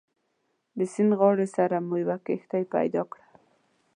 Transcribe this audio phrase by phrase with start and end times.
[0.77, 3.25] د سیند غاړې سره مو یوه کښتۍ پیدا کړه.